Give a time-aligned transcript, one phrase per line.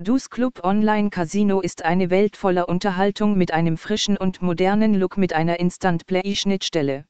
[0.00, 5.16] Dus Club Online Casino ist eine Welt voller Unterhaltung mit einem frischen und modernen Look
[5.16, 7.04] mit einer Instant-Play-Schnittstelle.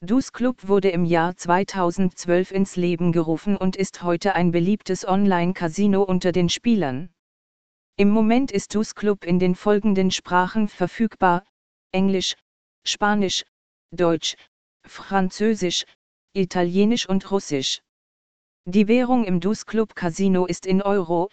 [0.00, 6.02] Dus Club wurde im Jahr 2012 ins Leben gerufen und ist heute ein beliebtes Online-Casino
[6.02, 7.10] unter den Spielern.
[7.98, 11.44] Im Moment ist Dus Club in den folgenden Sprachen verfügbar:
[11.92, 12.36] Englisch,
[12.86, 13.44] Spanisch,
[13.90, 14.34] Deutsch,
[14.86, 15.84] Französisch,
[16.32, 17.82] Italienisch und Russisch.
[18.64, 21.28] Die Währung im Dus Club Casino ist in Euro,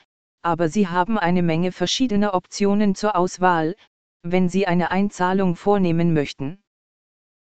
[0.45, 3.75] aber Sie haben eine Menge verschiedener Optionen zur Auswahl,
[4.21, 6.61] wenn Sie eine Einzahlung vornehmen möchten.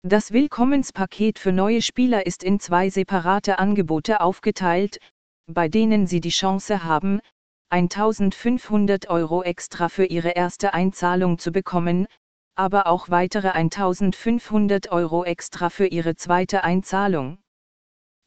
[0.02, 5.01] Das Willkommenspaket für neue Spieler ist in zwei separate Angebote aufgeteilt,
[5.47, 7.20] bei denen Sie die Chance haben,
[7.69, 12.06] 1500 Euro extra für Ihre erste Einzahlung zu bekommen,
[12.55, 17.36] aber auch weitere 1500 Euro extra für Ihre zweite Einzahlung.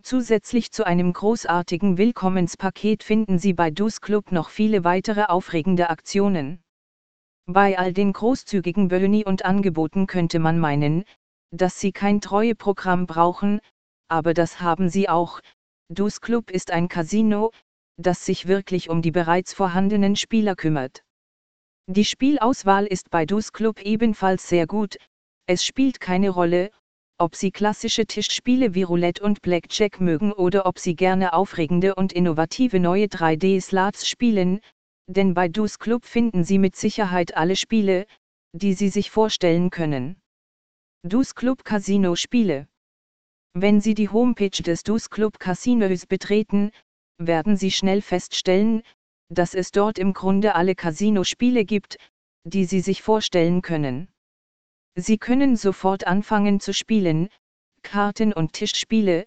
[0.04, 6.62] Zusätzlich zu einem großartigen Willkommenspaket finden Sie bei Dus Club noch viele weitere aufregende Aktionen.
[7.46, 11.04] Bei all den großzügigen Boni und Angeboten könnte man meinen,
[11.52, 13.60] dass Sie kein Treueprogramm brauchen,
[14.10, 15.40] aber das haben Sie auch.
[15.90, 17.52] Dus Club ist ein Casino,
[17.98, 21.04] das sich wirklich um die bereits vorhandenen Spieler kümmert.
[21.90, 24.98] Die Spielauswahl ist bei Dus Club ebenfalls sehr gut,
[25.46, 26.72] es spielt keine Rolle,
[27.20, 32.14] ob Sie klassische Tischspiele wie Roulette und Blackjack mögen oder ob Sie gerne aufregende und
[32.14, 34.60] innovative neue 3D-Slots spielen,
[35.08, 38.06] denn bei Dus Club finden Sie mit Sicherheit alle Spiele,
[38.54, 40.18] die Sie sich vorstellen können.
[41.04, 42.68] Dus Club Casino Spiele
[43.54, 46.72] Wenn Sie die Homepage des Dus Club Casinos betreten,
[47.18, 48.84] werden Sie schnell feststellen,
[49.30, 51.98] dass es dort im Grunde alle Casino-Spiele gibt,
[52.46, 54.08] die Sie sich vorstellen können.
[55.00, 57.30] Sie können sofort anfangen zu spielen,
[57.84, 59.26] Karten- und Tischspiele,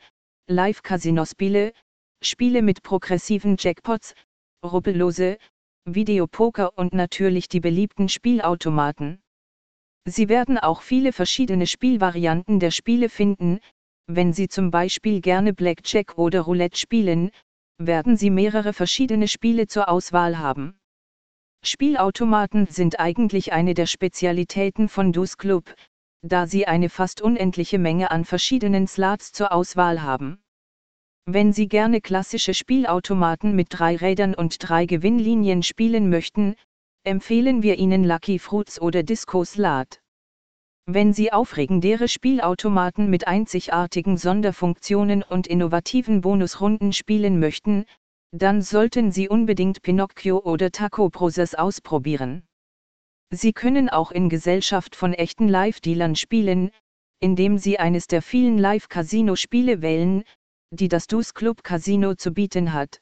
[0.48, 1.72] Live-Casino-Spiele,
[2.20, 4.16] Spiele mit progressiven Jackpots,
[4.64, 5.38] rubbellose,
[5.84, 9.22] Videopoker und natürlich die beliebten Spielautomaten.
[10.04, 13.60] Sie werden auch viele verschiedene Spielvarianten der Spiele finden,
[14.08, 17.30] wenn Sie zum Beispiel gerne Blackjack oder Roulette spielen,
[17.78, 20.79] werden Sie mehrere verschiedene Spiele zur Auswahl haben.
[21.62, 25.74] Spielautomaten sind eigentlich eine der Spezialitäten von Dus Club,
[26.22, 30.42] da sie eine fast unendliche Menge an verschiedenen Slots zur Auswahl haben.
[31.26, 36.56] Wenn Sie gerne klassische Spielautomaten mit drei Rädern und drei Gewinnlinien spielen möchten,
[37.04, 40.00] empfehlen wir Ihnen Lucky Fruits oder Disco Slot.
[40.86, 47.84] Wenn Sie aufregendere Spielautomaten mit einzigartigen Sonderfunktionen und innovativen Bonusrunden spielen möchten,
[48.32, 52.46] dann sollten Sie unbedingt Pinocchio oder Taco Process ausprobieren.
[53.32, 56.70] Sie können auch in Gesellschaft von echten Live-Dealern spielen,
[57.20, 60.24] indem Sie eines der vielen Live-Casino-Spiele wählen,
[60.70, 63.00] die das Dus Club Casino zu bieten hat.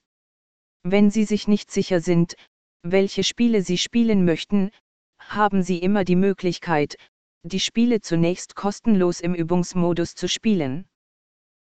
[0.83, 2.34] Wenn Sie sich nicht sicher sind,
[2.83, 4.71] welche Spiele Sie spielen möchten,
[5.19, 6.97] haben Sie immer die Möglichkeit,
[7.43, 10.88] die Spiele zunächst kostenlos im Übungsmodus zu spielen.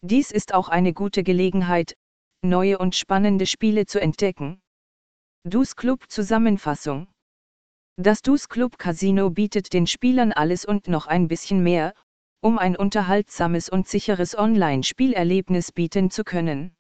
[0.02, 1.94] Dies ist auch eine gute Gelegenheit,
[2.43, 4.60] neue und spannende Spiele zu entdecken.
[5.44, 7.09] Dus Club Zusammenfassung
[7.97, 11.94] Das Dus Club Casino bietet den Spielern alles und noch ein bisschen mehr,
[12.41, 16.75] um ein unterhaltsames und sicheres Online-Spielerlebnis bieten zu können.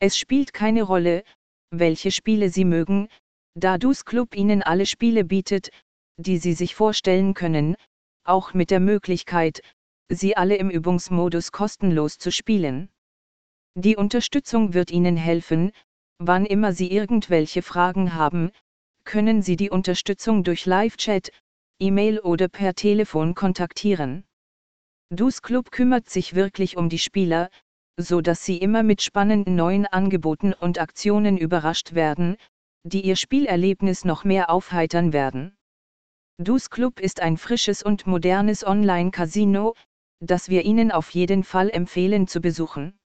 [0.00, 1.24] Es spielt keine Rolle,
[1.70, 3.08] welche Spiele Sie mögen,
[3.54, 5.70] da Dus Club Ihnen alle Spiele bietet,
[6.16, 7.76] die Sie sich vorstellen können,
[8.24, 9.62] auch mit der Möglichkeit,
[10.10, 12.88] sie alle im Übungsmodus kostenlos zu spielen.
[13.80, 15.70] Die Unterstützung wird Ihnen helfen,
[16.18, 18.50] wann immer Sie irgendwelche Fragen haben,
[19.04, 21.30] können Sie die Unterstützung durch Live-Chat,
[21.78, 24.24] E-Mail oder per Telefon kontaktieren.
[25.10, 27.50] Dus Club kümmert sich wirklich um die Spieler,
[27.96, 32.36] so dass sie immer mit spannenden neuen Angeboten und Aktionen überrascht werden,
[32.82, 35.56] die ihr Spielerlebnis noch mehr aufheitern werden.
[36.38, 39.76] Dus Club ist ein frisches und modernes Online-Casino,
[40.18, 42.97] das wir Ihnen auf jeden Fall empfehlen zu besuchen.